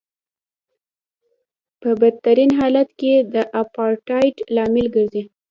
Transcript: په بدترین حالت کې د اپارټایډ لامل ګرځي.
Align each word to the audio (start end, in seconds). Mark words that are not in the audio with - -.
په 1.81 1.89
بدترین 2.01 2.51
حالت 2.59 2.89
کې 2.99 3.13
د 3.33 3.35
اپارټایډ 3.61 4.35
لامل 4.55 4.87
ګرځي. 4.95 5.23